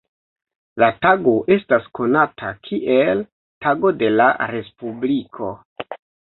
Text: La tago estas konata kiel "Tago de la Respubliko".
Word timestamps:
La 0.83 0.87
tago 1.05 1.33
estas 1.57 1.85
konata 1.99 2.51
kiel 2.69 3.23
"Tago 3.69 3.95
de 4.03 4.13
la 4.17 4.31
Respubliko". 4.57 5.55